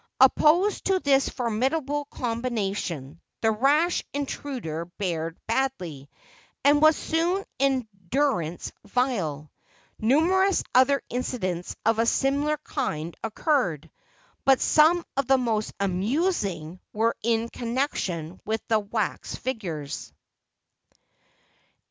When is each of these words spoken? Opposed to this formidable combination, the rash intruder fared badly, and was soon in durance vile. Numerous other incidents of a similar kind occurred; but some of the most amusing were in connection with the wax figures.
Opposed 0.19 0.85
to 0.85 0.99
this 0.99 1.29
formidable 1.29 2.05
combination, 2.05 3.21
the 3.41 3.51
rash 3.51 4.03
intruder 4.15 4.89
fared 4.97 5.37
badly, 5.45 6.09
and 6.65 6.81
was 6.81 6.95
soon 6.95 7.45
in 7.59 7.87
durance 8.09 8.71
vile. 8.83 9.51
Numerous 9.99 10.63
other 10.73 11.03
incidents 11.11 11.75
of 11.85 11.99
a 11.99 12.07
similar 12.07 12.57
kind 12.63 13.15
occurred; 13.23 13.91
but 14.43 14.59
some 14.59 15.05
of 15.15 15.27
the 15.27 15.37
most 15.37 15.71
amusing 15.79 16.79
were 16.93 17.15
in 17.21 17.47
connection 17.49 18.41
with 18.43 18.67
the 18.69 18.79
wax 18.79 19.35
figures. 19.35 20.11